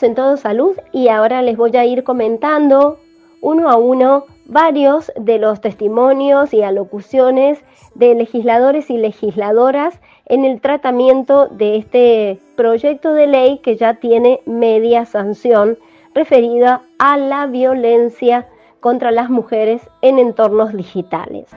En 0.00 0.14
Todo 0.14 0.38
Salud 0.38 0.74
y 0.90 1.08
ahora 1.08 1.42
les 1.42 1.58
voy 1.58 1.76
a 1.76 1.84
ir 1.84 2.02
comentando 2.02 2.98
uno 3.42 3.68
a 3.68 3.76
uno 3.76 4.24
varios 4.46 5.12
de 5.16 5.38
los 5.38 5.60
testimonios 5.60 6.54
y 6.54 6.62
alocuciones 6.62 7.62
de 7.94 8.14
legisladores 8.14 8.88
y 8.88 8.96
legisladoras 8.96 10.00
en 10.24 10.46
el 10.46 10.62
tratamiento 10.62 11.46
de 11.48 11.76
este 11.76 12.40
proyecto 12.56 13.12
de 13.12 13.26
ley 13.26 13.58
que 13.58 13.76
ya 13.76 13.94
tiene 13.94 14.40
media 14.46 15.04
sanción 15.04 15.76
referida 16.14 16.80
a 16.98 17.18
la 17.18 17.46
violencia 17.46 18.48
contra 18.80 19.10
las 19.10 19.28
mujeres 19.28 19.82
en 20.00 20.18
entornos 20.18 20.72
digitales. 20.72 21.48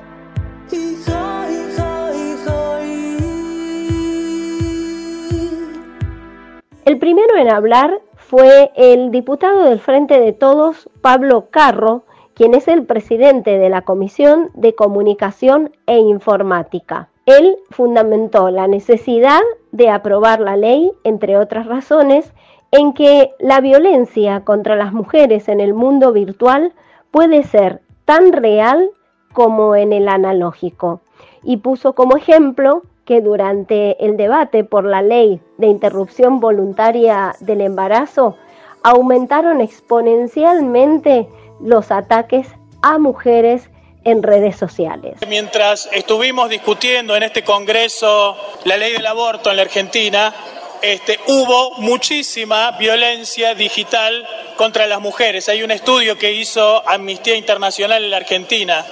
El 6.84 7.00
primero 7.00 7.38
en 7.38 7.50
hablar 7.50 8.02
fue 8.28 8.72
el 8.76 9.12
diputado 9.12 9.64
del 9.64 9.80
Frente 9.80 10.20
de 10.20 10.34
Todos, 10.34 10.90
Pablo 11.02 11.50
Carro, 11.52 12.06
quien 12.34 12.56
es 12.56 12.68
el 12.68 12.84
presidente 12.84 13.60
de 13.60 13.70
la 13.70 13.84
Comisión 13.84 14.50
de 14.56 14.74
Comunicación 14.74 15.72
e 15.86 16.00
Informática. 16.00 17.10
Él 17.28 17.58
fundamentó 17.70 18.50
la 18.50 18.68
necesidad 18.68 19.42
de 19.72 19.90
aprobar 19.90 20.40
la 20.40 20.58
ley, 20.58 20.92
entre 21.04 21.38
otras 21.38 21.68
razones, 21.68 22.34
en 22.72 22.94
que 22.94 23.32
la 23.40 23.62
violencia 23.62 24.44
contra 24.44 24.76
las 24.76 24.92
mujeres 24.92 25.48
en 25.48 25.60
el 25.60 25.76
mundo 25.76 26.12
virtual 26.12 26.74
puede 27.12 27.44
ser 27.44 27.82
tan 28.06 28.34
real 28.34 28.90
como 29.34 29.76
en 29.76 29.94
el 29.94 30.10
analógico. 30.10 31.02
Y 31.44 31.58
puso 31.58 31.94
como 31.94 32.18
ejemplo 32.18 32.82
que 33.06 33.22
durante 33.22 34.04
el 34.04 34.18
debate 34.18 34.64
por 34.64 34.84
la 34.84 35.02
ley 35.02 35.40
de 35.58 35.68
interrupción 35.68 36.40
voluntaria 36.40 37.36
del 37.40 37.62
embarazo 37.62 38.36
aumentaron 38.84 39.62
exponencialmente 39.62 41.28
los 41.62 41.92
ataques 41.92 42.48
a 42.82 42.98
mujeres 42.98 43.70
en 44.04 44.22
redes 44.22 44.56
sociales. 44.56 45.18
Mientras 45.28 45.90
estuvimos 45.92 46.50
discutiendo 46.50 47.16
en 47.16 47.24
este 47.24 47.44
Congreso 47.44 48.38
la 48.64 48.78
ley 48.78 48.94
del 48.94 49.06
aborto 49.06 49.50
en 49.50 49.58
la 49.58 49.64
Argentina, 49.64 50.34
este, 50.82 51.20
hubo 51.28 51.78
muchísima 51.80 52.72
violencia 52.72 53.56
digital 53.56 54.28
contra 54.56 54.86
las 54.86 55.02
mujeres. 55.02 55.50
Hay 55.50 55.64
un 55.64 55.72
estudio 55.72 56.18
que 56.18 56.34
hizo 56.34 56.88
Amnistía 56.88 57.36
Internacional 57.36 58.04
en 58.04 58.12
la 58.12 58.18
Argentina 58.18 58.86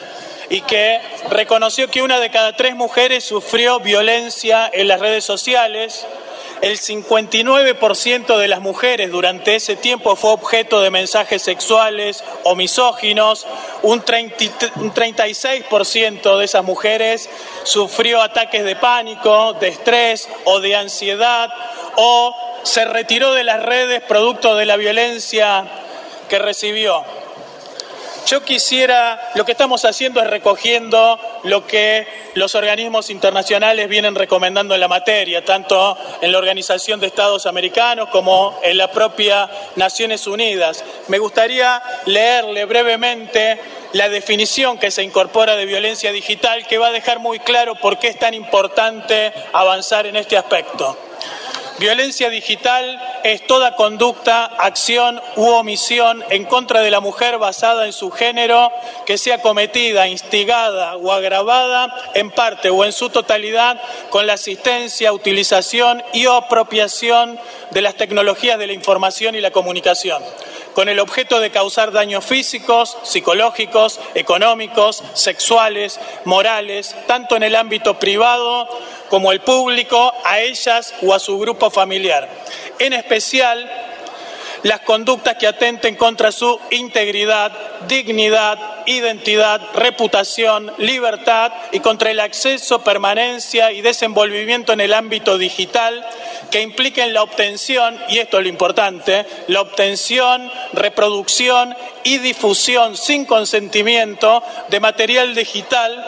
y 0.50 0.62
que 0.62 1.00
reconoció 1.30 1.90
que 1.90 2.02
una 2.02 2.20
de 2.20 2.30
cada 2.30 2.56
tres 2.56 2.76
mujeres 2.76 3.24
sufrió 3.24 3.80
violencia 3.80 4.70
en 4.72 4.88
las 4.88 5.00
redes 5.00 5.24
sociales. 5.24 6.06
El 6.62 6.80
59% 6.80 8.38
de 8.38 8.48
las 8.48 8.62
mujeres 8.62 9.12
durante 9.12 9.56
ese 9.56 9.76
tiempo 9.76 10.16
fue 10.16 10.32
objeto 10.32 10.80
de 10.80 10.92
mensajes 10.92 11.42
sexuales 11.42 12.24
o 12.44 12.56
misóginos. 12.56 13.46
Un, 13.82 14.02
36% 14.02 16.38
de 16.38 16.46
esas 16.46 16.64
mujeres 16.64 17.30
sufrió 17.64 18.22
ataques 18.22 18.64
de 18.64 18.78
pánico, 18.78 19.52
de 19.60 19.68
estrés 19.68 20.30
o 20.46 20.62
de 20.62 20.78
ansiedad 20.78 21.50
o 21.98 22.34
se 22.64 22.86
retiró 22.86 23.34
de 23.34 23.44
las 23.44 23.62
redes 23.62 24.02
producto 24.02 24.56
de 24.56 24.66
la 24.66 24.78
violencia 24.78 25.66
que 26.30 26.40
recibió. 26.40 27.04
Yo 28.26 28.42
quisiera, 28.44 29.32
lo 29.36 29.44
que 29.44 29.52
estamos 29.52 29.84
haciendo 29.84 30.22
es 30.22 30.28
recogiendo 30.28 31.20
lo 31.44 31.68
que 31.68 32.08
los 32.36 32.56
organismos 32.56 33.10
internacionales 33.10 33.90
vienen 33.90 34.16
recomendando 34.16 34.74
en 34.74 34.82
la 34.82 34.88
materia, 34.88 35.44
tanto 35.44 35.98
en 36.22 36.32
la 36.32 36.38
Organización 36.38 37.02
de 37.02 37.08
Estados 37.08 37.46
Americanos 37.46 38.10
como 38.10 38.58
en 38.64 38.78
la 38.78 38.90
propia 38.92 39.50
Naciones 39.76 40.26
Unidas. 40.26 40.84
Me 41.10 41.20
gustaría 41.20 41.82
leerle 42.06 42.64
brevemente 42.64 43.60
la 43.92 44.08
definición 44.08 44.78
que 44.78 44.90
se 44.90 45.04
incorpora 45.04 45.56
de 45.56 45.66
violencia 45.66 46.12
digital 46.12 46.66
que 46.66 46.78
va 46.78 46.88
a 46.88 46.92
dejar 46.92 47.20
muy 47.20 47.40
claro 47.40 47.76
por 47.76 48.00
qué 48.00 48.08
es 48.08 48.18
tan 48.18 48.34
importante 48.34 49.34
avanzar 49.52 50.08
en 50.08 50.16
este 50.16 50.38
aspecto. 50.38 50.98
Violencia 51.78 52.30
digital 52.30 53.02
es 53.24 53.46
toda 53.48 53.76
conducta, 53.76 54.46
acción 54.46 55.22
u 55.36 55.46
omisión 55.48 56.24
en 56.30 56.46
contra 56.46 56.82
de 56.82 56.92
la 56.92 57.00
mujer 57.00 57.38
basada 57.38 57.86
en 57.86 57.94
su 57.94 58.12
género 58.12 58.72
que 59.06 59.18
sea 59.18 59.42
cometida, 59.42 60.08
instigada 60.08 60.96
o 60.98 61.12
agravada 61.12 61.94
en 62.14 62.32
parte 62.32 62.70
o 62.70 62.86
en 62.86 62.92
su 62.92 63.10
totalidad 63.10 63.82
con 64.10 64.28
la 64.28 64.34
asistencia, 64.34 65.14
utilización 65.14 66.04
y 66.14 66.26
apropiación 66.26 67.40
de 67.72 67.82
las 67.82 67.96
tecnologías 67.96 68.60
de 68.60 68.68
la 68.68 68.74
información 68.74 69.36
y 69.36 69.42
la 69.42 69.52
comunicación 69.52 70.24
con 70.74 70.90
el 70.90 71.00
objeto 71.00 71.40
de 71.40 71.52
causar 71.52 71.92
daños 71.92 72.26
físicos, 72.26 72.98
psicológicos, 73.04 74.00
económicos, 74.16 75.04
sexuales, 75.14 76.00
morales, 76.26 76.96
tanto 77.08 77.36
en 77.36 77.44
el 77.44 77.56
ámbito 77.56 78.00
privado 78.00 78.68
como 79.10 79.32
el 79.32 79.42
público, 79.42 80.14
a 80.24 80.40
ellas 80.40 80.94
o 81.02 81.14
a 81.14 81.20
su 81.20 81.38
grupo 81.38 81.70
familiar. 81.70 82.28
En 82.80 82.94
especial, 82.94 83.70
las 84.64 84.80
conductas 84.82 85.36
que 85.36 85.48
atenten 85.48 85.96
contra 85.96 86.32
su 86.32 86.60
integridad, 86.72 87.52
dignidad, 87.88 88.58
identidad, 88.86 89.62
reputación, 89.76 90.72
libertad 90.78 91.52
y 91.72 91.80
contra 91.82 92.12
el 92.12 92.20
acceso, 92.20 92.84
permanencia 92.84 93.72
y 93.72 93.82
desenvolvimiento 93.82 94.74
en 94.74 94.82
el 94.82 94.94
ámbito 94.94 95.38
digital 95.38 96.06
que 96.54 96.62
impliquen 96.62 97.16
la 97.16 97.24
obtención, 97.24 98.00
y 98.10 98.20
esto 98.20 98.38
es 98.38 98.44
lo 98.44 98.50
importante, 98.50 99.26
la 99.48 99.62
obtención, 99.62 100.52
reproducción 100.74 101.76
y 102.04 102.20
difusión 102.20 102.96
sin 102.96 103.26
consentimiento 103.26 104.44
de 104.70 104.80
material 104.80 105.34
digital 105.34 106.06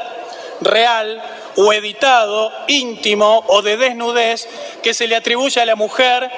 real 0.61 1.19
o 1.55 1.73
editado, 1.73 2.51
íntimo 2.67 3.44
o 3.47 3.63
de 3.63 3.75
desnudez 3.78 4.47
que 4.84 4.94
se 4.94 5.07
le 5.07 5.16
atribuye 5.16 5.59
a 5.59 5.66
la 5.66 5.75
mujer 5.75 6.29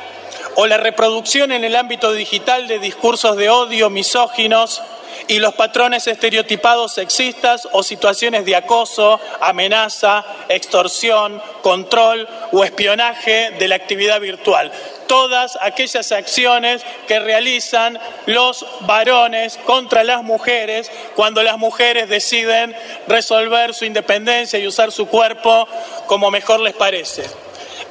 o 0.59 0.65
la 0.65 0.77
reproducción 0.77 1.51
en 1.51 1.63
el 1.63 1.75
ámbito 1.75 2.11
digital 2.13 2.67
de 2.67 2.79
discursos 2.79 3.37
de 3.37 3.47
odio 3.47 3.91
misóginos 3.91 4.81
y 5.27 5.37
los 5.37 5.53
patrones 5.53 6.07
estereotipados 6.07 6.93
sexistas 6.93 7.67
o 7.73 7.83
situaciones 7.83 8.43
de 8.43 8.55
acoso, 8.55 9.19
amenaza, 9.39 10.25
extorsión, 10.49 11.39
control 11.61 12.27
o 12.51 12.63
espionaje 12.63 13.51
de 13.51 13.67
la 13.67 13.75
actividad 13.75 14.19
virtual. 14.19 14.71
Todas 15.05 15.59
aquellas 15.61 16.11
acciones 16.11 16.83
que 17.07 17.19
realizan 17.19 17.99
los 18.25 18.65
varones 18.81 19.59
contra 19.63 20.03
las 20.03 20.23
mujeres 20.23 20.91
cuando 21.15 21.43
las 21.43 21.59
mujeres 21.59 22.09
deciden 22.09 22.75
resolver 23.07 23.75
su 23.75 23.85
independencia 23.85 24.57
y 24.57 24.65
usar 24.65 24.91
su 24.91 25.07
cuerpo 25.07 25.67
como 26.07 26.31
mejor 26.31 26.61
les 26.61 26.73
parece. 26.73 27.23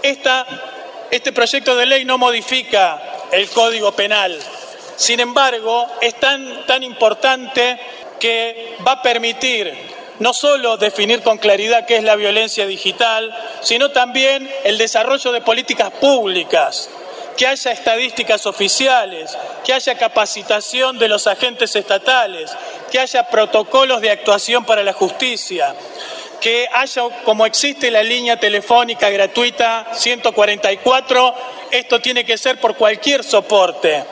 Esta 0.03 0.45
este 1.11 1.33
proyecto 1.33 1.77
de 1.77 1.87
ley 1.87 2.05
no 2.05 2.19
modifica 2.19 3.01
el 3.33 3.49
Código 3.51 3.93
Penal. 3.93 4.39
Sin 4.97 5.21
embargo, 5.21 5.87
es 6.01 6.15
tan, 6.15 6.67
tan 6.67 6.83
importante 6.83 7.79
que 8.19 8.77
va 8.87 8.93
a 8.93 9.03
permitir 9.03 9.73
no 10.19 10.33
solo 10.33 10.77
definir 10.77 11.23
con 11.23 11.39
claridad 11.39 11.87
qué 11.87 11.97
es 11.97 12.05
la 12.05 12.17
violencia 12.17 12.67
digital, 12.67 13.35
sino 13.61 13.91
también 13.91 14.51
el 14.65 14.79
desarrollo 14.79 15.33
de 15.33 15.43
políticas 15.43 15.91
públicas, 15.91 16.89
que 17.37 17.47
haya 17.47 17.71
estadísticas 17.71 18.47
oficiales, 18.47 19.37
que 19.65 19.75
haya 19.75 19.99
capacitación 19.99 20.99
de 20.99 21.09
los 21.09 21.27
agentes 21.27 21.77
estatales, 21.77 22.51
que 22.91 22.99
haya 22.99 23.29
protocolos 23.29 24.01
de 24.01 24.11
actuación 24.11 24.65
para 24.65 24.83
la 24.83 24.95
justicia, 24.95 25.75
que 26.47 26.69
haya, 26.73 27.03
como 27.25 27.45
existe 27.45 27.91
la 27.91 28.05
línea 28.05 28.39
telefónica 28.39 29.11
gratuita 29.11 29.89
144, 29.93 31.35
esto 31.73 32.01
tiene 32.01 32.25
que 32.25 32.39
ser 32.39 32.61
por 32.61 32.77
cualquier 32.77 33.25
soporte, 33.25 34.05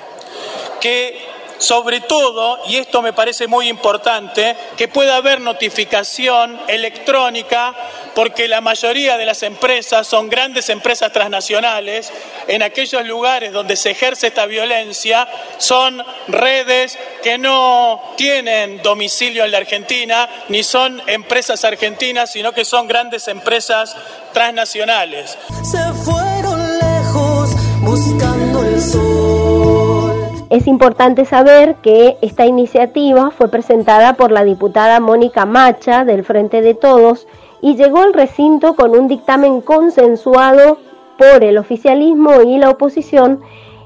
que 0.81 1.17
sobre 1.59 2.01
todo, 2.01 2.59
y 2.67 2.77
esto 2.77 3.03
me 3.03 3.13
parece 3.13 3.47
muy 3.47 3.69
importante, 3.69 4.57
que 4.77 4.89
pueda 4.89 5.17
haber 5.17 5.41
notificación 5.41 6.61
electrónica, 6.69 7.75
porque 8.15 8.49
la 8.49 8.61
mayoría 8.61 9.17
de 9.17 9.27
las 9.27 9.43
empresas 9.43 10.07
son 10.07 10.29
grandes 10.29 10.69
empresas 10.69 11.13
transnacionales. 11.13 12.13
En 12.47 12.63
aquellos 12.63 13.05
lugares 13.07 13.53
donde 13.53 13.77
se 13.77 13.91
ejerce 13.91 14.29
esta 14.29 14.47
violencia 14.47 15.29
son 15.59 16.03
redes 16.29 16.99
que 17.23 17.39
no 17.39 18.15
tienen 18.17 18.83
domicilio 18.83 19.45
en 19.45 19.51
la 19.51 19.59
Argentina, 19.59 20.29
ni 20.49 20.63
son 20.63 21.03
empresas 21.07 21.65
argentinas, 21.65 22.33
sino 22.33 22.53
que 22.53 22.65
son 22.65 22.87
grandes 22.87 23.29
empresas 23.29 23.97
transnacionales. 24.33 25.37
Se 25.63 25.93
fueron 26.05 26.79
lejos 26.79 27.51
buscando 27.81 28.63
el 28.63 28.81
sol. 28.81 29.14
Es 30.55 30.69
importante 30.69 31.25
saber 31.25 31.75
que 31.83 32.17
esta 32.23 32.47
iniciativa 32.47 33.33
fue 33.33 33.49
presentada 33.49 34.15
por 34.15 34.31
la 34.31 34.45
diputada 34.45 35.01
Mónica 35.01 35.47
Macha 35.47 36.05
del 36.05 36.25
Frente 36.25 36.63
de 36.63 36.75
Todos 36.75 37.27
y 37.61 37.75
llegó 37.75 38.03
al 38.03 38.13
recinto 38.13 38.77
con 38.77 38.97
un 38.97 39.09
dictamen 39.09 39.61
consensuado 39.63 40.79
por 41.19 41.43
el 41.43 41.59
oficialismo 41.59 42.43
y 42.43 42.59
la 42.59 42.71
oposición 42.71 43.41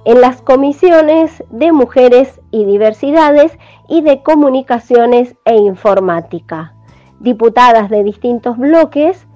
en 0.04 0.20
las 0.20 0.42
comisiones 0.42 1.42
de 1.48 1.72
mujeres 1.72 2.38
y 2.50 2.66
diversidades 2.66 3.56
y 3.88 4.02
de 4.02 4.22
comunicaciones 4.22 5.36
e 5.46 5.56
informática. 5.56 6.74
Diputadas 7.18 7.88
de 7.88 8.02
distintos 8.02 8.58
bloques 8.58 9.26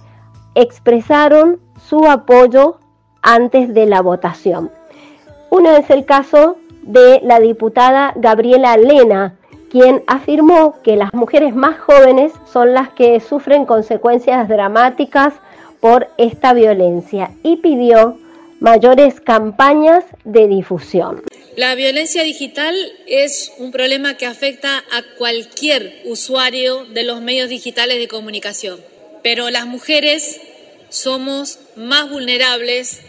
expresaron 0.54 1.60
su 1.80 2.04
apoyo 2.04 2.78
antes 3.22 3.72
de 3.72 3.86
la 3.86 4.02
votación. 4.02 4.70
Uno 5.48 5.70
es 5.70 5.88
el 5.88 6.04
caso 6.04 6.56
de 6.82 7.20
la 7.22 7.40
diputada 7.40 8.12
Gabriela 8.16 8.76
Lena, 8.76 9.38
quien 9.70 10.02
afirmó 10.06 10.82
que 10.82 10.96
las 10.96 11.14
mujeres 11.14 11.54
más 11.54 11.78
jóvenes 11.80 12.32
son 12.52 12.74
las 12.74 12.90
que 12.90 13.20
sufren 13.20 13.64
consecuencias 13.64 14.48
dramáticas 14.48 15.34
por 15.80 16.08
esta 16.18 16.52
violencia 16.52 17.30
y 17.42 17.56
pidió 17.56 18.18
mayores 18.60 19.20
campañas 19.20 20.04
de 20.24 20.46
difusión. 20.46 21.22
La 21.56 21.74
violencia 21.74 22.22
digital 22.22 22.74
es 23.06 23.52
un 23.58 23.72
problema 23.72 24.16
que 24.16 24.24
afecta 24.24 24.78
a 24.78 25.02
cualquier 25.18 26.02
usuario 26.04 26.84
de 26.84 27.02
los 27.02 27.20
medios 27.20 27.48
digitales 27.48 27.98
de 27.98 28.08
comunicación, 28.08 28.80
pero 29.22 29.50
las 29.50 29.66
mujeres 29.66 30.40
somos 30.88 31.58
más 31.76 32.08
vulnerables 32.08 33.00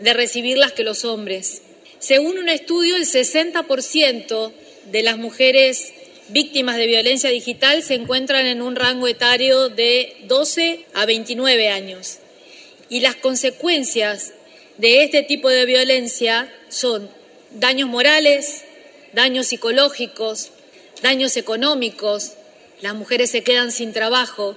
de 0.00 0.14
recibirlas 0.14 0.72
que 0.72 0.84
los 0.84 1.04
hombres. 1.04 1.61
Según 2.02 2.36
un 2.36 2.48
estudio, 2.48 2.96
el 2.96 3.06
60% 3.06 4.52
de 4.90 5.02
las 5.04 5.18
mujeres 5.18 5.92
víctimas 6.30 6.76
de 6.76 6.88
violencia 6.88 7.30
digital 7.30 7.84
se 7.84 7.94
encuentran 7.94 8.44
en 8.46 8.60
un 8.60 8.74
rango 8.74 9.06
etario 9.06 9.68
de 9.68 10.16
12 10.24 10.84
a 10.94 11.06
29 11.06 11.68
años. 11.68 12.18
Y 12.88 12.98
las 12.98 13.14
consecuencias 13.14 14.32
de 14.78 15.04
este 15.04 15.22
tipo 15.22 15.48
de 15.48 15.64
violencia 15.64 16.52
son 16.70 17.08
daños 17.52 17.88
morales, 17.88 18.64
daños 19.12 19.46
psicológicos, 19.46 20.50
daños 21.02 21.36
económicos, 21.36 22.32
las 22.80 22.96
mujeres 22.96 23.30
se 23.30 23.44
quedan 23.44 23.70
sin 23.70 23.92
trabajo 23.92 24.56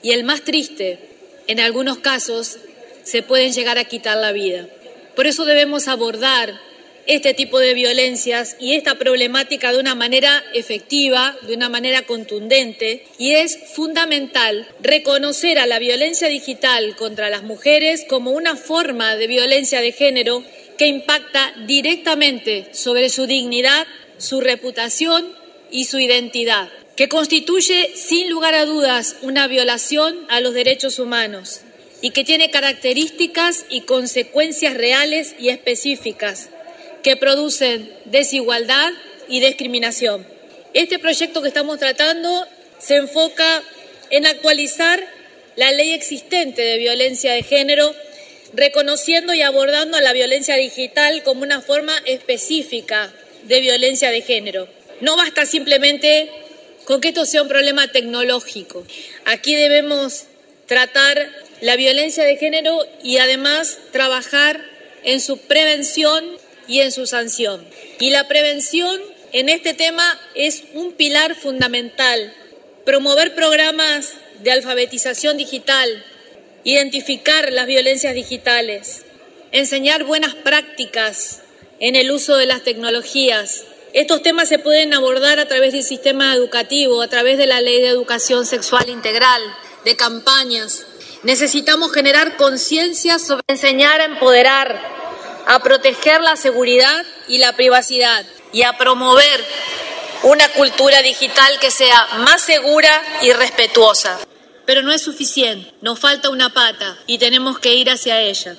y 0.00 0.12
el 0.12 0.22
más 0.22 0.42
triste, 0.42 1.00
en 1.48 1.58
algunos 1.58 1.98
casos, 1.98 2.58
se 3.02 3.22
pueden 3.22 3.52
llegar 3.52 3.78
a 3.78 3.84
quitar 3.84 4.16
la 4.16 4.30
vida. 4.30 4.68
Por 5.16 5.26
eso 5.26 5.44
debemos 5.44 5.88
abordar 5.88 6.60
este 7.06 7.34
tipo 7.34 7.58
de 7.58 7.74
violencias 7.74 8.56
y 8.58 8.74
esta 8.74 8.94
problemática 8.96 9.72
de 9.72 9.78
una 9.78 9.94
manera 9.94 10.42
efectiva, 10.54 11.36
de 11.42 11.54
una 11.54 11.68
manera 11.68 12.02
contundente, 12.02 13.04
y 13.18 13.32
es 13.32 13.58
fundamental 13.74 14.66
reconocer 14.80 15.58
a 15.58 15.66
la 15.66 15.78
violencia 15.78 16.28
digital 16.28 16.96
contra 16.96 17.30
las 17.30 17.42
mujeres 17.42 18.04
como 18.08 18.30
una 18.30 18.56
forma 18.56 19.16
de 19.16 19.26
violencia 19.26 19.80
de 19.80 19.92
género 19.92 20.42
que 20.78 20.86
impacta 20.86 21.54
directamente 21.66 22.68
sobre 22.72 23.08
su 23.08 23.26
dignidad, 23.26 23.86
su 24.18 24.40
reputación 24.40 25.26
y 25.70 25.84
su 25.84 25.98
identidad, 25.98 26.68
que 26.96 27.08
constituye 27.08 27.92
sin 27.94 28.30
lugar 28.30 28.54
a 28.54 28.64
dudas 28.64 29.16
una 29.22 29.46
violación 29.46 30.26
a 30.28 30.40
los 30.40 30.54
derechos 30.54 30.98
humanos 30.98 31.60
y 32.00 32.10
que 32.10 32.24
tiene 32.24 32.50
características 32.50 33.66
y 33.68 33.82
consecuencias 33.82 34.74
reales 34.74 35.34
y 35.38 35.48
específicas 35.48 36.50
que 37.04 37.16
producen 37.16 37.92
desigualdad 38.06 38.90
y 39.28 39.40
discriminación. 39.40 40.26
Este 40.72 40.98
proyecto 40.98 41.42
que 41.42 41.48
estamos 41.48 41.78
tratando 41.78 42.46
se 42.78 42.96
enfoca 42.96 43.62
en 44.10 44.26
actualizar 44.26 45.04
la 45.54 45.70
ley 45.70 45.92
existente 45.92 46.62
de 46.62 46.78
violencia 46.78 47.32
de 47.34 47.42
género, 47.42 47.94
reconociendo 48.54 49.34
y 49.34 49.42
abordando 49.42 49.96
a 49.96 50.00
la 50.00 50.12
violencia 50.12 50.56
digital 50.56 51.22
como 51.22 51.42
una 51.42 51.60
forma 51.60 51.96
específica 52.06 53.12
de 53.44 53.60
violencia 53.60 54.10
de 54.10 54.22
género. 54.22 54.66
No 55.00 55.16
basta 55.16 55.44
simplemente 55.44 56.30
con 56.84 57.00
que 57.00 57.08
esto 57.08 57.26
sea 57.26 57.42
un 57.42 57.48
problema 57.48 57.86
tecnológico. 57.88 58.84
Aquí 59.26 59.54
debemos 59.54 60.24
tratar 60.66 61.28
la 61.60 61.76
violencia 61.76 62.24
de 62.24 62.36
género 62.36 62.78
y 63.02 63.18
además 63.18 63.78
trabajar 63.92 64.64
en 65.02 65.20
su 65.20 65.38
prevención 65.38 66.24
y 66.68 66.80
en 66.80 66.92
su 66.92 67.06
sanción. 67.06 67.66
Y 68.00 68.10
la 68.10 68.28
prevención 68.28 69.00
en 69.32 69.48
este 69.48 69.74
tema 69.74 70.18
es 70.34 70.64
un 70.74 70.92
pilar 70.92 71.34
fundamental. 71.34 72.32
Promover 72.84 73.34
programas 73.34 74.12
de 74.42 74.52
alfabetización 74.52 75.36
digital, 75.36 76.04
identificar 76.64 77.52
las 77.52 77.66
violencias 77.66 78.14
digitales, 78.14 79.04
enseñar 79.52 80.04
buenas 80.04 80.34
prácticas 80.34 81.42
en 81.80 81.96
el 81.96 82.10
uso 82.10 82.36
de 82.36 82.46
las 82.46 82.62
tecnologías. 82.62 83.64
Estos 83.92 84.22
temas 84.22 84.48
se 84.48 84.58
pueden 84.58 84.92
abordar 84.94 85.38
a 85.38 85.46
través 85.46 85.72
del 85.72 85.84
sistema 85.84 86.34
educativo, 86.34 87.00
a 87.02 87.08
través 87.08 87.38
de 87.38 87.46
la 87.46 87.60
ley 87.60 87.80
de 87.80 87.88
educación 87.88 88.46
sexual 88.46 88.88
integral, 88.88 89.42
de 89.84 89.96
campañas. 89.96 90.86
Necesitamos 91.22 91.92
generar 91.92 92.36
conciencia 92.36 93.18
sobre 93.18 93.44
enseñar 93.48 94.00
a 94.00 94.04
empoderar, 94.04 94.93
a 95.46 95.60
proteger 95.60 96.20
la 96.20 96.36
seguridad 96.36 97.04
y 97.28 97.38
la 97.38 97.54
privacidad 97.54 98.24
y 98.52 98.62
a 98.62 98.76
promover 98.76 99.44
una 100.22 100.48
cultura 100.52 101.02
digital 101.02 101.58
que 101.60 101.70
sea 101.70 102.06
más 102.18 102.42
segura 102.42 102.90
y 103.22 103.32
respetuosa. 103.32 104.18
Pero 104.64 104.82
no 104.82 104.92
es 104.92 105.02
suficiente, 105.02 105.74
nos 105.82 105.98
falta 105.98 106.30
una 106.30 106.50
pata 106.50 106.96
y 107.06 107.18
tenemos 107.18 107.58
que 107.58 107.74
ir 107.74 107.90
hacia 107.90 108.20
ella. 108.20 108.56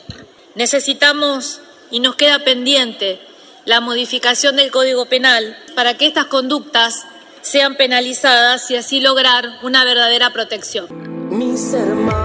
Necesitamos 0.54 1.60
y 1.90 2.00
nos 2.00 2.16
queda 2.16 2.40
pendiente 2.40 3.20
la 3.66 3.82
modificación 3.82 4.56
del 4.56 4.70
Código 4.70 5.08
Penal 5.08 5.58
para 5.76 5.98
que 5.98 6.06
estas 6.06 6.26
conductas 6.26 7.06
sean 7.42 7.76
penalizadas 7.76 8.70
y 8.70 8.76
así 8.76 9.00
lograr 9.00 9.60
una 9.64 9.84
verdadera 9.84 10.32
protección. 10.32 10.88
Mis 11.36 11.74
hermanas 11.74 12.25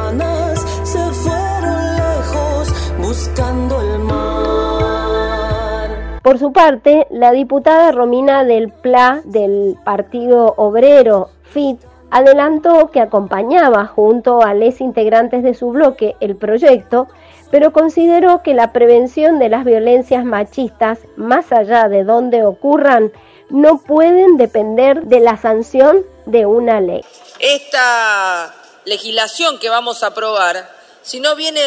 Por 6.31 6.38
su 6.38 6.52
parte, 6.52 7.09
la 7.11 7.33
diputada 7.33 7.90
Romina 7.90 8.45
del 8.45 8.71
Pla 8.71 9.21
del 9.25 9.76
Partido 9.85 10.54
Obrero 10.59 11.28
FIT 11.52 11.81
adelantó 12.12 12.93
que 12.93 13.00
acompañaba 13.00 13.87
junto 13.87 14.40
a 14.40 14.54
les 14.54 14.81
integrantes 14.81 15.43
de 15.43 15.54
su 15.54 15.71
bloque 15.71 16.14
el 16.21 16.37
proyecto, 16.37 17.09
pero 17.50 17.73
consideró 17.73 18.45
que 18.45 18.54
la 18.54 18.73
prevención 18.73 19.40
de 19.40 19.49
las 19.49 19.64
violencias 19.64 20.25
machistas, 20.25 21.00
más 21.16 21.50
allá 21.50 21.88
de 21.88 22.04
donde 22.04 22.45
ocurran, 22.45 23.11
no 23.49 23.78
pueden 23.78 24.37
depender 24.37 25.07
de 25.07 25.19
la 25.19 25.37
sanción 25.37 26.07
de 26.26 26.47
una 26.47 26.81
ley. 26.81 27.04
Esta 27.40 28.54
legislación 28.85 29.59
que 29.59 29.69
vamos 29.69 30.04
a 30.04 30.09
aprobar, 30.09 30.71
si 31.02 31.19
no 31.19 31.35
viene 31.35 31.61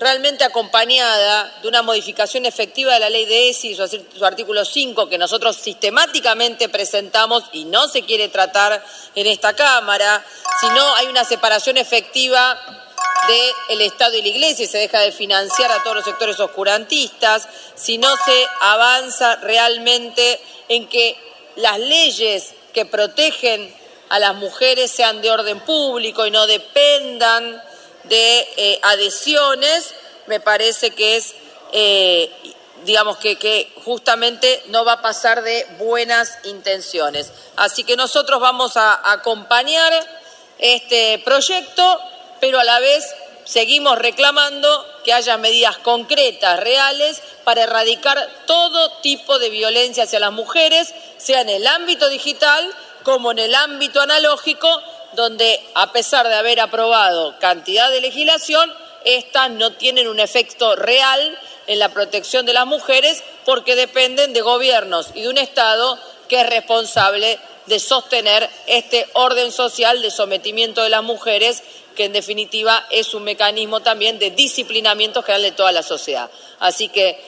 realmente 0.00 0.44
acompañada 0.44 1.52
de 1.60 1.68
una 1.68 1.82
modificación 1.82 2.46
efectiva 2.46 2.94
de 2.94 3.00
la 3.00 3.10
ley 3.10 3.26
de 3.26 3.50
ESI, 3.50 3.74
su, 3.74 4.24
artículo 4.24 4.64
5, 4.64 5.08
que 5.08 5.18
nosotros 5.18 5.56
sistemáticamente 5.56 6.68
presentamos 6.68 7.44
y 7.52 7.64
no 7.64 7.88
se 7.88 8.02
quiere 8.02 8.28
tratar 8.28 8.84
en 9.14 9.26
esta 9.26 9.54
Cámara, 9.54 10.24
si 10.60 10.66
no 10.68 10.94
hay 10.96 11.06
una 11.06 11.24
separación 11.24 11.76
efectiva 11.76 12.58
del 13.68 13.80
Estado 13.80 14.16
y 14.16 14.22
la 14.22 14.28
Iglesia 14.28 14.64
y 14.64 14.68
se 14.68 14.78
deja 14.78 15.00
de 15.00 15.12
financiar 15.12 15.70
a 15.72 15.82
todos 15.82 15.96
los 15.96 16.04
sectores 16.04 16.38
oscurantistas, 16.38 17.48
si 17.74 17.98
no 17.98 18.08
se 18.24 18.46
avanza 18.60 19.36
realmente 19.36 20.40
en 20.68 20.88
que 20.88 21.16
las 21.56 21.78
leyes 21.78 22.54
que 22.72 22.86
protegen 22.86 23.74
a 24.08 24.18
las 24.18 24.34
mujeres 24.36 24.90
sean 24.90 25.20
de 25.20 25.30
orden 25.30 25.60
público 25.60 26.24
y 26.26 26.30
no 26.30 26.46
dependan 26.46 27.62
de 28.08 28.48
eh, 28.56 28.80
adhesiones, 28.82 29.94
me 30.26 30.40
parece 30.40 30.90
que 30.90 31.16
es, 31.16 31.34
eh, 31.72 32.30
digamos, 32.84 33.18
que, 33.18 33.36
que 33.36 33.72
justamente 33.84 34.62
no 34.66 34.84
va 34.84 34.94
a 34.94 35.02
pasar 35.02 35.42
de 35.42 35.66
buenas 35.78 36.38
intenciones. 36.44 37.32
Así 37.56 37.84
que 37.84 37.96
nosotros 37.96 38.40
vamos 38.40 38.76
a 38.76 39.12
acompañar 39.12 39.92
este 40.58 41.20
proyecto, 41.24 42.00
pero 42.40 42.60
a 42.60 42.64
la 42.64 42.80
vez 42.80 43.04
seguimos 43.44 43.98
reclamando 43.98 44.86
que 45.04 45.12
haya 45.12 45.38
medidas 45.38 45.78
concretas, 45.78 46.60
reales, 46.60 47.22
para 47.44 47.62
erradicar 47.62 48.28
todo 48.46 48.90
tipo 49.00 49.38
de 49.38 49.48
violencia 49.48 50.04
hacia 50.04 50.20
las 50.20 50.32
mujeres, 50.32 50.92
sea 51.16 51.40
en 51.40 51.48
el 51.48 51.66
ámbito 51.66 52.08
digital 52.10 52.70
como 53.04 53.30
en 53.30 53.38
el 53.38 53.54
ámbito 53.54 54.02
analógico, 54.02 54.68
donde 55.14 55.60
a 55.74 55.92
pesar 55.92 56.28
de 56.28 56.34
haber 56.34 56.60
aprobado 56.60 57.38
cantidad 57.38 57.90
de 57.90 58.00
legislación, 58.00 58.72
estas 59.04 59.50
no 59.50 59.72
tienen 59.72 60.08
un 60.08 60.20
efecto 60.20 60.76
real 60.76 61.38
en 61.66 61.78
la 61.78 61.90
protección 61.90 62.46
de 62.46 62.52
las 62.52 62.66
mujeres 62.66 63.22
porque 63.44 63.76
dependen 63.76 64.32
de 64.32 64.40
gobiernos 64.40 65.08
y 65.14 65.22
de 65.22 65.28
un 65.28 65.38
Estado 65.38 65.98
que 66.28 66.40
es 66.40 66.48
responsable 66.48 67.38
de 67.66 67.78
sostener 67.78 68.48
este 68.66 69.06
orden 69.12 69.52
social 69.52 70.00
de 70.02 70.10
sometimiento 70.10 70.82
de 70.82 70.88
las 70.88 71.02
mujeres, 71.02 71.62
que 71.94 72.06
en 72.06 72.12
definitiva 72.12 72.86
es 72.90 73.12
un 73.14 73.24
mecanismo 73.24 73.80
también 73.80 74.18
de 74.18 74.30
disciplinamiento 74.30 75.22
general 75.22 75.42
de 75.42 75.52
toda 75.52 75.72
la 75.72 75.82
sociedad. 75.82 76.30
Así 76.58 76.88
que 76.88 77.18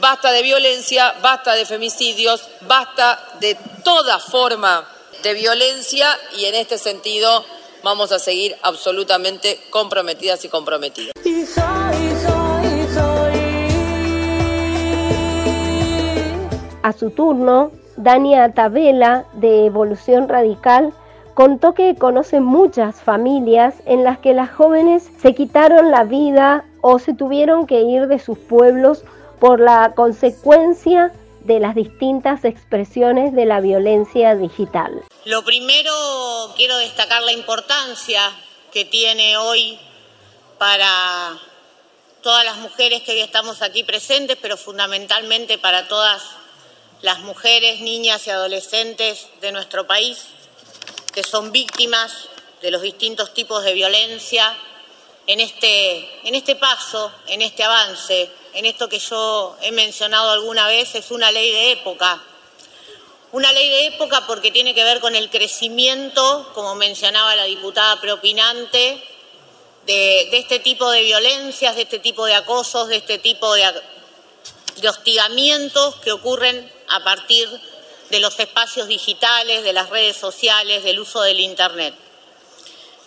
Basta 0.00 0.32
de 0.32 0.42
violencia, 0.42 1.14
basta 1.22 1.54
de 1.54 1.66
femicidios, 1.66 2.48
basta 2.62 3.20
de 3.38 3.56
toda 3.84 4.18
forma 4.18 4.88
de 5.24 5.32
violencia 5.32 6.06
y 6.38 6.44
en 6.44 6.54
este 6.54 6.76
sentido 6.76 7.44
vamos 7.82 8.12
a 8.12 8.18
seguir 8.18 8.54
absolutamente 8.62 9.58
comprometidas 9.70 10.44
y 10.44 10.48
comprometidos. 10.48 11.12
A 16.82 16.92
su 16.92 17.10
turno, 17.10 17.72
Dania 17.96 18.52
Tabela, 18.52 19.24
de 19.32 19.64
Evolución 19.64 20.28
Radical, 20.28 20.92
contó 21.32 21.72
que 21.72 21.94
conoce 21.96 22.40
muchas 22.40 23.00
familias 23.00 23.74
en 23.86 24.04
las 24.04 24.18
que 24.18 24.34
las 24.34 24.50
jóvenes 24.50 25.08
se 25.22 25.34
quitaron 25.34 25.90
la 25.90 26.04
vida 26.04 26.66
o 26.82 26.98
se 26.98 27.14
tuvieron 27.14 27.66
que 27.66 27.80
ir 27.80 28.08
de 28.08 28.18
sus 28.18 28.38
pueblos 28.38 29.04
por 29.40 29.58
la 29.58 29.94
consecuencia 29.94 31.12
de 31.44 31.60
las 31.60 31.74
distintas 31.74 32.44
expresiones 32.44 33.34
de 33.34 33.46
la 33.46 33.60
violencia 33.60 34.34
digital. 34.34 35.04
Lo 35.24 35.44
primero, 35.44 35.92
quiero 36.56 36.76
destacar 36.78 37.22
la 37.22 37.32
importancia 37.32 38.20
que 38.72 38.84
tiene 38.84 39.36
hoy 39.36 39.78
para 40.58 41.38
todas 42.22 42.44
las 42.44 42.56
mujeres 42.56 43.02
que 43.02 43.12
hoy 43.12 43.20
estamos 43.20 43.62
aquí 43.62 43.84
presentes, 43.84 44.38
pero 44.40 44.56
fundamentalmente 44.56 45.58
para 45.58 45.86
todas 45.86 46.22
las 47.02 47.20
mujeres, 47.20 47.80
niñas 47.80 48.26
y 48.26 48.30
adolescentes 48.30 49.26
de 49.42 49.52
nuestro 49.52 49.86
país 49.86 50.26
que 51.12 51.22
son 51.22 51.52
víctimas 51.52 52.28
de 52.62 52.70
los 52.70 52.82
distintos 52.82 53.34
tipos 53.34 53.62
de 53.62 53.74
violencia 53.74 54.56
en 55.26 55.40
este, 55.40 56.26
en 56.26 56.34
este 56.34 56.56
paso, 56.56 57.12
en 57.28 57.42
este 57.42 57.62
avance, 57.62 58.30
en 58.54 58.66
esto 58.66 58.88
que 58.88 58.98
yo 58.98 59.56
he 59.62 59.72
mencionado 59.72 60.30
alguna 60.30 60.66
vez, 60.68 60.94
es 60.94 61.10
una 61.10 61.30
ley 61.32 61.50
de 61.50 61.72
época. 61.72 62.22
Una 63.32 63.50
ley 63.52 63.68
de 63.68 63.86
época 63.86 64.26
porque 64.26 64.52
tiene 64.52 64.74
que 64.74 64.84
ver 64.84 65.00
con 65.00 65.16
el 65.16 65.28
crecimiento, 65.28 66.50
como 66.54 66.76
mencionaba 66.76 67.34
la 67.34 67.44
diputada 67.44 68.00
preopinante, 68.00 69.02
de, 69.86 70.38
este 70.38 70.60
tipo 70.60 70.88
de 70.90 71.02
violencias, 71.02 71.74
de 71.74 71.82
este 71.82 71.98
tipo 71.98 72.26
de 72.26 72.34
acosos, 72.34 72.88
de 72.88 72.96
este 72.96 73.18
tipo 73.18 73.52
de, 73.54 73.82
hostigamientos 74.88 75.96
que 75.96 76.12
ocurren 76.12 76.72
a 76.88 77.02
partir 77.02 77.48
de 78.10 78.20
los 78.20 78.38
espacios 78.38 78.86
digitales, 78.86 79.64
de 79.64 79.72
las 79.72 79.90
redes 79.90 80.16
sociales, 80.16 80.84
del 80.84 81.00
uso 81.00 81.22
del 81.22 81.40
Internet. 81.40 81.94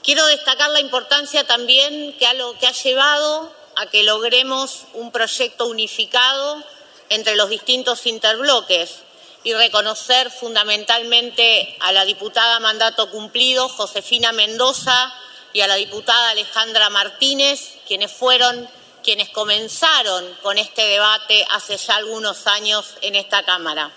Quiero 0.03 0.25
destacar 0.25 0.69
la 0.71 0.79
importancia 0.79 1.45
también 1.45 2.13
que 2.17 2.25
ha, 2.27 2.33
que 2.59 2.67
ha 2.67 2.71
llevado 2.71 3.51
a 3.77 3.85
que 3.87 4.03
logremos 4.03 4.83
un 4.93 5.11
proyecto 5.11 5.67
unificado 5.67 6.63
entre 7.09 7.35
los 7.35 7.49
distintos 7.49 8.05
interbloques 8.05 8.99
y 9.43 9.53
reconocer 9.53 10.29
fundamentalmente 10.29 11.77
a 11.79 11.91
la 11.91 12.03
diputada 12.03 12.59
mandato 12.59 13.09
cumplido, 13.09 13.69
Josefina 13.69 14.31
Mendoza, 14.31 15.13
y 15.53 15.61
a 15.61 15.67
la 15.67 15.75
diputada 15.75 16.31
Alejandra 16.31 16.89
Martínez, 16.89 17.77
quienes 17.87 18.11
fueron 18.11 18.69
quienes 19.03 19.29
comenzaron 19.29 20.25
con 20.43 20.57
este 20.57 20.81
debate 20.81 21.45
hace 21.51 21.77
ya 21.77 21.95
algunos 21.95 22.45
años 22.45 22.95
en 23.01 23.15
esta 23.15 23.43
Cámara 23.43 23.89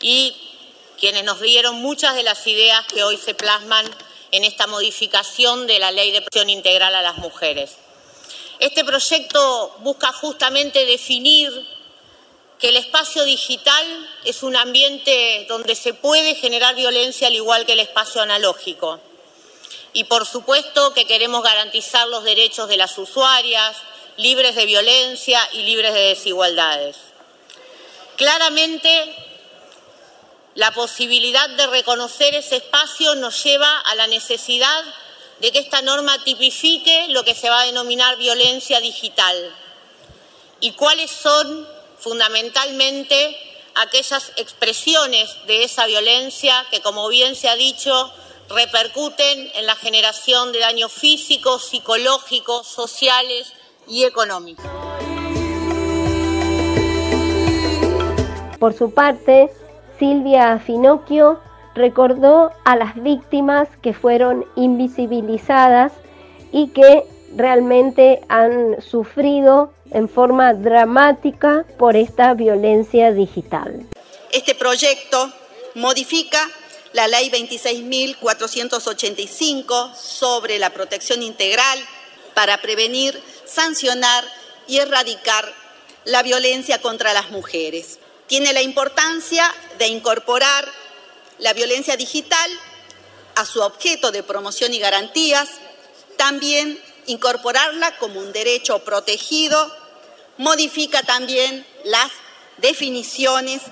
y 0.00 0.34
quienes 0.98 1.24
nos 1.24 1.40
dieron 1.40 1.76
muchas 1.76 2.14
de 2.14 2.22
las 2.22 2.46
ideas 2.46 2.86
que 2.86 3.04
hoy 3.04 3.18
se 3.18 3.34
plasman 3.34 3.84
en 4.30 4.44
esta 4.44 4.66
modificación 4.66 5.66
de 5.66 5.78
la 5.78 5.90
Ley 5.90 6.10
de 6.10 6.22
Protección 6.22 6.48
Integral 6.48 6.94
a 6.94 7.02
las 7.02 7.18
Mujeres. 7.18 7.76
Este 8.58 8.84
proyecto 8.84 9.76
busca 9.80 10.12
justamente 10.12 10.86
definir 10.86 11.50
que 12.58 12.70
el 12.70 12.76
espacio 12.76 13.24
digital 13.24 14.08
es 14.24 14.42
un 14.42 14.56
ambiente 14.56 15.44
donde 15.48 15.74
se 15.74 15.92
puede 15.92 16.34
generar 16.34 16.74
violencia 16.74 17.28
al 17.28 17.34
igual 17.34 17.66
que 17.66 17.72
el 17.72 17.80
espacio 17.80 18.22
analógico. 18.22 18.98
Y 19.92 20.04
por 20.04 20.26
supuesto 20.26 20.94
que 20.94 21.06
queremos 21.06 21.42
garantizar 21.42 22.08
los 22.08 22.24
derechos 22.24 22.68
de 22.68 22.78
las 22.78 22.96
usuarias, 22.96 23.76
libres 24.16 24.54
de 24.54 24.66
violencia 24.66 25.40
y 25.52 25.62
libres 25.62 25.92
de 25.92 26.00
desigualdades. 26.00 26.96
Claramente, 28.16 29.14
la 30.54 30.72
posibilidad 30.72 31.50
de 31.50 31.66
reconocer 31.66 32.34
ese 32.34 32.56
espacio 32.56 33.14
nos 33.16 33.42
lleva 33.44 33.80
a 33.80 33.94
la 33.94 34.06
necesidad 34.06 34.84
de 35.40 35.52
que 35.52 35.58
esta 35.58 35.82
norma 35.82 36.22
tipifique 36.24 37.08
lo 37.08 37.24
que 37.24 37.34
se 37.34 37.50
va 37.50 37.60
a 37.60 37.66
denominar 37.66 38.16
violencia 38.16 38.80
digital 38.80 39.54
y 40.60 40.72
cuáles 40.72 41.10
son 41.10 41.68
fundamentalmente 41.98 43.36
aquellas 43.74 44.32
expresiones 44.36 45.36
de 45.46 45.64
esa 45.64 45.86
violencia 45.86 46.64
que, 46.70 46.80
como 46.80 47.08
bien 47.08 47.34
se 47.36 47.48
ha 47.48 47.56
dicho, 47.56 48.12
repercuten 48.48 49.50
en 49.54 49.66
la 49.66 49.76
generación 49.76 50.52
de 50.52 50.60
daños 50.60 50.92
físicos, 50.92 51.68
psicológicos, 51.68 52.66
sociales 52.66 53.52
y 53.86 54.04
económico. 54.04 54.62
Por 58.58 58.72
su 58.74 58.94
parte, 58.94 59.50
Silvia 59.98 60.58
Finocchio 60.64 61.40
recordó 61.76 62.50
a 62.64 62.74
las 62.74 63.00
víctimas 63.00 63.68
que 63.82 63.92
fueron 63.92 64.44
invisibilizadas 64.56 65.92
y 66.50 66.68
que 66.68 67.04
realmente 67.36 68.22
han 68.28 68.82
sufrido 68.82 69.72
en 69.90 70.08
forma 70.08 70.54
dramática 70.54 71.66
por 71.78 71.94
esta 71.94 72.32
violencia 72.34 73.12
digital. 73.12 73.86
Este 74.32 74.54
proyecto 74.54 75.30
modifica 75.74 76.40
la 76.92 77.08
ley 77.08 77.28
26.485 77.30 79.94
sobre 79.94 80.58
la 80.58 80.70
protección 80.70 81.22
integral 81.22 81.78
para 82.34 82.56
prevenir 82.58 83.22
sancionar 83.44 84.24
y 84.66 84.78
erradicar 84.78 85.52
la 86.04 86.22
violencia 86.22 86.80
contra 86.80 87.12
las 87.12 87.30
mujeres. 87.30 87.98
Tiene 88.26 88.54
la 88.54 88.62
importancia 88.62 89.44
de 89.78 89.88
incorporar 89.88 90.66
la 91.38 91.52
violencia 91.52 91.96
digital 91.96 92.50
a 93.34 93.44
su 93.44 93.60
objeto 93.60 94.10
de 94.10 94.22
promoción 94.22 94.72
y 94.72 94.78
garantías, 94.78 95.48
también 96.16 96.80
incorporarla 97.06 97.96
como 97.98 98.20
un 98.20 98.32
derecho 98.32 98.80
protegido, 98.80 99.74
modifica 100.38 101.02
también 101.02 101.66
las 101.84 102.10
definiciones 102.58 103.62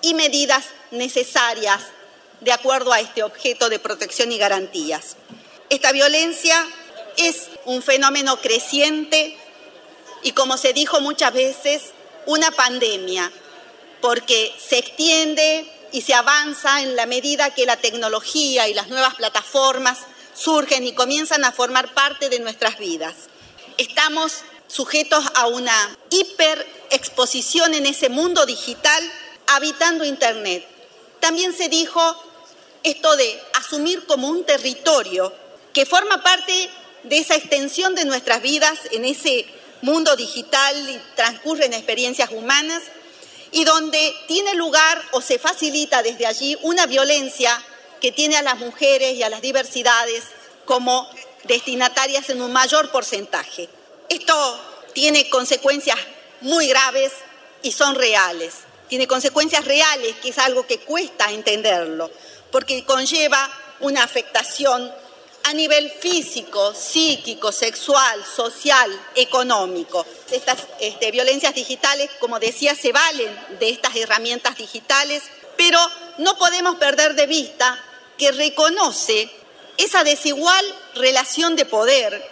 y 0.00 0.14
medidas 0.14 0.64
necesarias 0.90 1.82
de 2.40 2.52
acuerdo 2.52 2.92
a 2.92 3.00
este 3.00 3.22
objeto 3.22 3.68
de 3.68 3.78
protección 3.78 4.30
y 4.30 4.38
garantías. 4.38 5.16
Esta 5.70 5.92
violencia 5.92 6.66
es 7.16 7.48
un 7.64 7.82
fenómeno 7.82 8.40
creciente 8.40 9.36
y, 10.22 10.32
como 10.32 10.56
se 10.56 10.72
dijo 10.72 11.00
muchas 11.00 11.32
veces, 11.32 11.82
una 12.26 12.50
pandemia, 12.52 13.30
porque 14.00 14.54
se 14.58 14.78
extiende 14.78 15.70
y 15.92 16.02
se 16.02 16.14
avanza 16.14 16.82
en 16.82 16.96
la 16.96 17.06
medida 17.06 17.54
que 17.54 17.66
la 17.66 17.76
tecnología 17.76 18.68
y 18.68 18.74
las 18.74 18.88
nuevas 18.88 19.14
plataformas 19.14 19.98
surgen 20.34 20.86
y 20.86 20.92
comienzan 20.92 21.44
a 21.44 21.52
formar 21.52 21.94
parte 21.94 22.28
de 22.28 22.38
nuestras 22.38 22.78
vidas. 22.78 23.14
Estamos 23.76 24.42
sujetos 24.66 25.24
a 25.34 25.46
una 25.46 25.96
hiperexposición 26.10 27.74
en 27.74 27.86
ese 27.86 28.08
mundo 28.08 28.46
digital 28.46 29.02
habitando 29.46 30.04
Internet. 30.04 30.66
También 31.20 31.56
se 31.56 31.68
dijo 31.68 32.00
esto 32.82 33.16
de 33.16 33.40
asumir 33.54 34.06
como 34.06 34.28
un 34.28 34.44
territorio 34.44 35.32
que 35.72 35.86
forma 35.86 36.22
parte 36.22 36.70
de 37.04 37.18
esa 37.18 37.34
extensión 37.34 37.94
de 37.94 38.04
nuestras 38.04 38.42
vidas 38.42 38.78
en 38.92 39.04
ese 39.04 39.46
mundo 39.82 40.16
digital 40.16 40.88
y 40.88 41.00
transcurren 41.14 41.72
experiencias 41.72 42.30
humanas 42.30 42.82
y 43.52 43.64
donde 43.64 44.14
tiene 44.26 44.54
lugar 44.54 45.02
o 45.12 45.20
se 45.20 45.38
facilita 45.38 46.02
desde 46.02 46.26
allí 46.26 46.56
una 46.62 46.86
violencia 46.86 47.62
que 48.00 48.12
tiene 48.12 48.36
a 48.36 48.42
las 48.42 48.58
mujeres 48.58 49.14
y 49.14 49.22
a 49.22 49.28
las 49.28 49.40
diversidades 49.40 50.24
como 50.64 51.08
destinatarias 51.44 52.28
en 52.30 52.42
un 52.42 52.52
mayor 52.52 52.90
porcentaje. 52.90 53.68
Esto 54.08 54.60
tiene 54.92 55.28
consecuencias 55.28 55.98
muy 56.40 56.68
graves 56.68 57.12
y 57.62 57.72
son 57.72 57.94
reales. 57.94 58.54
Tiene 58.88 59.06
consecuencias 59.06 59.64
reales, 59.64 60.16
que 60.16 60.30
es 60.30 60.38
algo 60.38 60.66
que 60.66 60.78
cuesta 60.78 61.30
entenderlo, 61.30 62.10
porque 62.50 62.84
conlleva 62.84 63.50
una 63.80 64.02
afectación 64.02 64.92
a 65.44 65.52
nivel 65.52 65.90
físico, 65.90 66.74
psíquico, 66.74 67.52
sexual, 67.52 68.24
social, 68.24 68.90
económico. 69.14 70.04
Estas 70.30 70.58
este, 70.80 71.10
violencias 71.10 71.54
digitales, 71.54 72.10
como 72.20 72.38
decía, 72.38 72.74
se 72.74 72.92
valen 72.92 73.34
de 73.58 73.70
estas 73.70 73.96
herramientas 73.96 74.56
digitales, 74.56 75.22
pero 75.56 75.78
no 76.18 76.36
podemos 76.36 76.76
perder 76.76 77.14
de 77.14 77.26
vista 77.26 77.82
que 78.16 78.32
reconoce 78.32 79.30
esa 79.76 80.04
desigual 80.04 80.64
relación 80.94 81.56
de 81.56 81.64
poder 81.64 82.22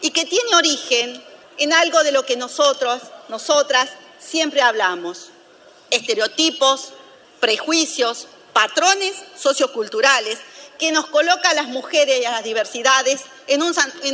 y 0.00 0.10
que 0.10 0.24
tiene 0.24 0.56
origen 0.56 1.24
en 1.58 1.72
algo 1.72 2.02
de 2.02 2.12
lo 2.12 2.26
que 2.26 2.36
nosotros, 2.36 3.00
nosotras, 3.28 3.90
siempre 4.18 4.60
hablamos, 4.60 5.28
estereotipos, 5.90 6.92
prejuicios, 7.40 8.26
patrones 8.52 9.14
socioculturales 9.38 10.38
que 10.78 10.92
nos 10.92 11.06
coloca 11.06 11.50
a 11.50 11.54
las 11.54 11.68
mujeres 11.68 12.20
y 12.20 12.24
a 12.24 12.32
las 12.32 12.44
diversidades 12.44 13.22
en, 13.46 13.62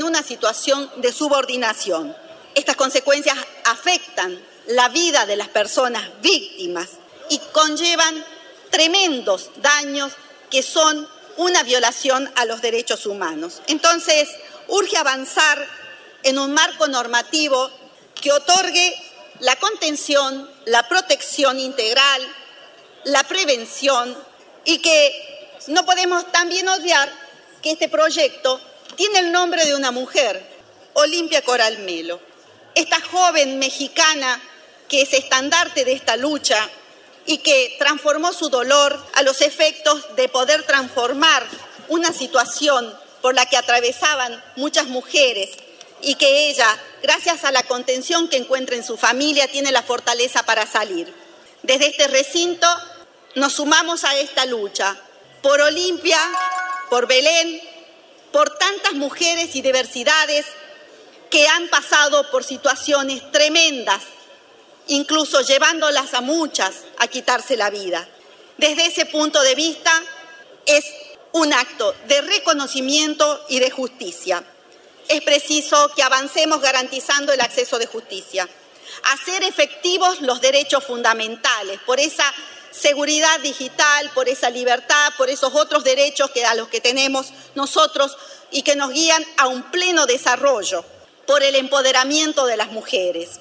una 0.02 0.23
situación 0.23 0.90
de 0.97 1.12
subordinación. 1.12 2.16
Estas 2.54 2.76
consecuencias 2.76 3.37
afectan 3.64 4.38
la 4.66 4.88
vida 4.88 5.26
de 5.26 5.37
las 5.37 5.49
personas 5.49 6.09
víctimas 6.21 6.90
y 7.28 7.38
conllevan 7.52 8.25
tremendos 8.71 9.50
daños 9.57 10.12
que 10.50 10.62
son 10.62 11.09
una 11.37 11.62
violación 11.62 12.31
a 12.37 12.45
los 12.45 12.61
derechos 12.61 13.07
humanos. 13.07 13.62
Entonces, 13.66 14.28
urge 14.69 14.97
avanzar 14.97 15.66
en 16.23 16.38
un 16.38 16.52
marco 16.52 16.87
normativo 16.88 17.71
que 18.21 18.33
otorgue 18.33 18.95
la 19.40 19.57
contención, 19.57 20.49
la 20.66 20.88
protección 20.88 21.59
integral, 21.59 22.23
la 23.04 23.25
prevención 23.25 24.16
y 24.64 24.78
que 24.78 25.31
no 25.69 25.85
podemos 25.85 26.31
también 26.33 26.69
odiar 26.69 27.12
que 27.62 27.73
este 27.73 27.88
proyecto 27.88 28.61
tiene 28.97 29.21
el 29.21 29.33
nombre 29.33 29.64
de 29.64 29.75
una 29.75 29.90
mujer, 29.90 30.45
Olimpia 30.95 31.42
Coral 31.42 31.78
Melo. 31.81 32.21
Esta 32.75 33.00
joven 33.00 33.59
mexicana 33.59 34.40
que 34.88 35.02
es 35.02 35.12
estandarte 35.12 35.85
de 35.85 35.92
esta 35.92 36.16
lucha 36.16 36.69
y 37.25 37.38
que 37.38 37.76
transformó 37.78 38.33
su 38.33 38.49
dolor 38.50 39.02
a 39.14 39.23
los 39.23 39.40
efectos 39.40 40.16
de 40.16 40.28
poder 40.28 40.64
transformar 40.64 41.47
una 41.88 42.12
situación 42.12 42.92
por 43.21 43.35
la 43.35 43.47
que 43.47 43.57
atravesaban 43.57 44.42
muchas 44.57 44.88
mujeres 44.88 45.50
y 46.00 46.16
que 46.16 46.49
ella, 46.49 46.66
gracias 47.02 47.45
a 47.45 47.52
la 47.52 47.62
contención 47.62 48.28
que 48.28 48.37
encuentra 48.37 48.75
en 48.75 48.85
su 48.85 48.97
familia, 48.97 49.47
tiene 49.47 49.71
la 49.71 49.83
fortaleza 49.83 50.42
para 50.42 50.66
salir. 50.66 51.14
Desde 51.62 51.87
este 51.87 52.09
recinto 52.09 52.66
nos 53.37 53.54
sumamos 53.54 54.04
a 54.04 54.16
esta 54.16 54.45
lucha 54.47 54.99
por 55.42 55.61
Olimpia, 55.61 56.20
por 56.88 57.06
Belén, 57.06 57.61
por 58.32 58.50
tantas 58.56 58.94
mujeres 58.94 59.54
y 59.56 59.62
diversidades 59.62 60.46
que 61.30 61.46
han 61.49 61.68
pasado 61.68 62.30
por 62.30 62.44
situaciones 62.44 63.30
tremendas 63.32 64.02
incluso 64.88 65.40
llevándolas 65.42 66.14
a 66.14 66.20
muchas 66.20 66.75
a 66.99 67.08
quitarse 67.08 67.56
la 67.56 67.70
vida. 67.70 68.08
Desde 68.56 68.87
ese 68.87 69.06
punto 69.06 69.40
de 69.42 69.54
vista, 69.54 69.90
es 70.66 70.84
un 71.32 71.52
acto 71.52 71.94
de 72.06 72.20
reconocimiento 72.22 73.44
y 73.49 73.58
de 73.58 73.70
justicia. 73.70 74.44
Es 75.08 75.22
preciso 75.22 75.90
que 75.94 76.02
avancemos 76.02 76.61
garantizando 76.61 77.32
el 77.32 77.40
acceso 77.40 77.78
de 77.78 77.87
justicia, 77.87 78.49
hacer 79.12 79.42
efectivos 79.42 80.20
los 80.20 80.40
derechos 80.40 80.84
fundamentales, 80.84 81.80
por 81.80 81.99
esa 81.99 82.25
seguridad 82.72 83.38
digital, 83.40 84.10
por 84.14 84.28
esa 84.28 84.50
libertad, 84.50 85.12
por 85.16 85.30
esos 85.30 85.54
otros 85.54 85.84
derechos 85.84 86.30
que 86.30 86.44
a 86.44 86.54
los 86.54 86.68
que 86.68 86.80
tenemos 86.80 87.28
nosotros 87.54 88.16
y 88.50 88.62
que 88.62 88.76
nos 88.76 88.90
guían 88.90 89.24
a 89.36 89.46
un 89.46 89.62
pleno 89.70 90.06
desarrollo, 90.06 90.84
por 91.26 91.42
el 91.42 91.54
empoderamiento 91.54 92.46
de 92.46 92.56
las 92.56 92.72
mujeres. 92.72 93.40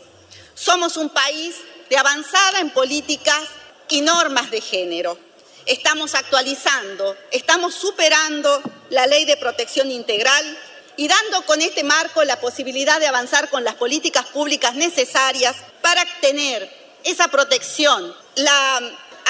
Somos 0.54 0.98
un 0.98 1.10
país 1.10 1.56
de 1.90 1.98
avanzada 1.98 2.60
en 2.60 2.70
políticas 2.70 3.42
y 3.90 4.02
normas 4.02 4.52
de 4.52 4.62
género. 4.62 5.18
Estamos 5.66 6.16
actualizando, 6.16 7.16
estamos 7.32 7.74
superando 7.76 8.62
la 8.90 9.08
ley 9.08 9.26
de 9.26 9.38
protección 9.38 9.92
integral 9.92 10.58
y 10.98 11.08
dando 11.08 11.42
con 11.44 11.62
este 11.62 11.84
marco 11.84 12.24
la 12.24 12.40
posibilidad 12.40 13.00
de 13.00 13.08
avanzar 13.08 13.50
con 13.50 13.64
las 13.64 13.76
políticas 13.76 14.26
públicas 14.28 14.76
necesarias 14.76 15.56
para 15.82 16.04
tener 16.20 16.70
esa 17.04 17.28
protección, 17.28 18.16
la 18.36 18.82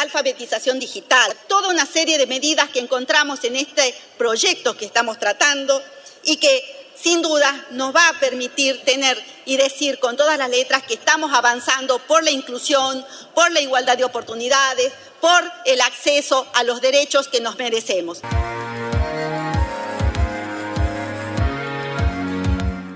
alfabetización 0.02 0.80
digital, 0.80 1.34
toda 1.48 1.70
una 1.70 1.86
serie 1.86 2.18
de 2.18 2.28
medidas 2.28 2.70
que 2.70 2.80
encontramos 2.80 3.44
en 3.44 3.56
este 3.56 3.94
proyecto 4.18 4.76
que 4.76 4.86
estamos 4.86 5.20
tratando 5.20 5.82
y 6.24 6.38
que 6.38 6.64
sin 6.96 7.22
duda 7.22 7.66
nos 7.72 7.96
va 7.96 8.10
a 8.10 8.20
permitir 8.20 8.84
tener 8.84 9.18
y 9.46 9.58
decir 9.58 10.00
con 10.00 10.18
todas 10.18 10.38
las 10.38 10.50
letras 10.50 10.84
que 10.84 10.94
estamos 10.94 11.34
avanzando 11.34 12.00
por 12.00 12.24
la 12.24 12.32
inclusión, 12.32 13.04
por 13.34 13.52
la 13.52 13.62
igualdad 13.62 13.98
de 13.98 14.04
oportunidades, 14.04 14.94
por 15.20 15.42
el 15.66 15.82
acceso 15.82 16.46
a 16.54 16.64
los 16.64 16.82
derechos 16.82 17.28
que 17.28 17.42
nos 17.42 17.58
merecemos. 17.58 18.22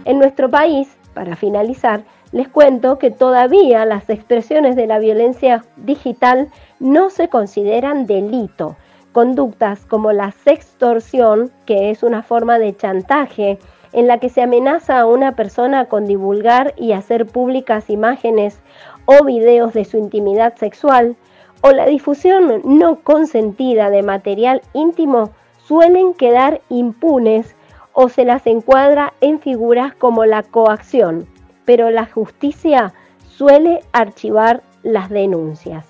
En 0.06 0.20
nuestro 0.20 0.52
país, 0.52 0.88
para 1.16 1.36
finalizar, 1.36 2.06
les 2.32 2.48
cuento 2.48 2.98
que 2.98 3.12
todavía 3.12 3.86
las 3.86 4.10
expresiones 4.10 4.76
de 4.76 4.88
la 4.88 5.00
violencia 5.00 5.64
digital 5.78 6.50
no 6.80 7.10
se 7.10 7.30
consideran 7.30 8.06
delito. 8.06 8.76
Conductas 9.12 9.86
como 9.86 10.12
la 10.12 10.32
sextorsión, 10.32 11.52
que 11.66 11.90
es 11.92 12.04
una 12.04 12.24
forma 12.24 12.60
de 12.60 12.76
chantaje, 12.76 13.60
en 13.94 14.08
la 14.08 14.18
que 14.18 14.30
se 14.30 14.42
amenaza 14.42 15.00
a 15.00 15.06
una 15.06 15.36
persona 15.36 15.86
con 15.86 16.06
divulgar 16.06 16.74
y 16.76 16.92
hacer 16.92 17.26
públicas 17.26 17.90
imágenes 17.90 18.60
o 19.06 19.24
videos 19.24 19.74
de 19.74 19.86
su 19.86 19.98
intimidad 19.98 20.56
sexual, 20.56 21.16
o 21.62 21.72
la 21.72 21.86
difusión 21.86 22.62
no 22.66 23.00
consentida 23.00 23.90
de 23.90 24.04
material 24.04 24.62
íntimo 24.74 25.32
suelen 25.66 26.14
quedar 26.14 26.62
impunes 26.70 27.56
o 27.94 28.10
se 28.10 28.26
las 28.26 28.46
encuadra 28.46 29.14
en 29.22 29.40
figuras 29.40 29.96
como 29.96 30.26
la 30.26 30.44
coacción, 30.44 31.26
pero 31.66 31.90
la 31.90 32.06
justicia 32.06 32.94
suele 33.28 33.82
archivar 33.92 34.64
las 34.84 35.10
denuncias. 35.10 35.86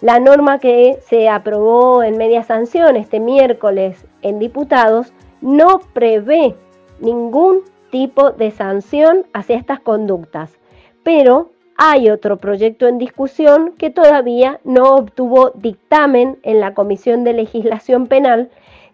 La 0.00 0.20
norma 0.20 0.60
que 0.60 0.98
se 1.08 1.28
aprobó 1.28 2.04
en 2.04 2.16
media 2.18 2.44
sanción 2.44 2.94
este 2.94 3.18
miércoles 3.18 4.06
en 4.22 4.38
diputados 4.38 5.12
no 5.40 5.80
prevé 5.92 6.54
ningún 7.00 7.62
tipo 7.90 8.30
de 8.30 8.50
sanción 8.52 9.26
hacia 9.32 9.56
estas 9.56 9.80
conductas. 9.80 10.56
Pero 11.02 11.50
hay 11.76 12.10
otro 12.10 12.36
proyecto 12.36 12.86
en 12.86 12.98
discusión 12.98 13.74
que 13.78 13.90
todavía 13.90 14.60
no 14.64 14.96
obtuvo 14.96 15.50
dictamen 15.54 16.38
en 16.42 16.60
la 16.60 16.74
Comisión 16.74 17.24
de 17.24 17.32
Legislación 17.32 18.06
Penal 18.06 18.50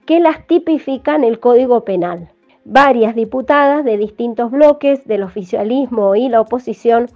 que 0.07 0.21
las 0.21 0.47
tipifica 0.47 1.15
en 1.15 1.25
el 1.25 1.41
Código 1.41 1.85
Penal. 1.85 2.31
Varias 2.65 3.15
diputadas 3.15 3.85
de 3.85 3.99
distintos 3.99 4.51
bloques 4.51 5.07
del 5.07 5.23
oficialismo 5.23 6.15
y 6.17 6.29
la 6.29 6.41
oposición 6.41 7.09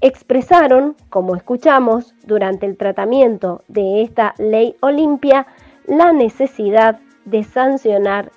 expresaron, 0.00 0.96
como 1.10 1.34
escuchamos 1.36 2.14
durante 2.24 2.66
el 2.66 2.76
tratamiento 2.76 3.62
de 3.68 4.02
esta 4.02 4.34
ley 4.38 4.76
Olimpia, 4.80 5.46
la 5.86 6.12
necesidad 6.12 7.00
de 7.24 7.42
sancionar 7.44 8.30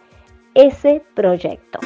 ese 0.54 1.04
proyecto. 1.14 1.80